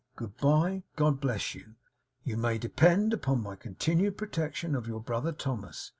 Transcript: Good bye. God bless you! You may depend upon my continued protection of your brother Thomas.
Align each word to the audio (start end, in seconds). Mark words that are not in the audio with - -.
Good 0.15 0.35
bye. 0.37 0.81
God 0.95 1.19
bless 1.21 1.53
you! 1.53 1.75
You 2.23 2.35
may 2.35 2.57
depend 2.57 3.13
upon 3.13 3.43
my 3.43 3.55
continued 3.55 4.17
protection 4.17 4.73
of 4.73 4.87
your 4.87 4.99
brother 4.99 5.31
Thomas. 5.31 5.89